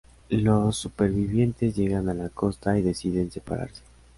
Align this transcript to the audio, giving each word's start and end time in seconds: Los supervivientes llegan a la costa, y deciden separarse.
Los 0.29 0.77
supervivientes 0.77 1.75
llegan 1.75 2.09
a 2.09 2.15
la 2.15 2.29
costa, 2.29 2.75
y 2.75 2.81
deciden 2.81 3.29
separarse. 3.29 3.83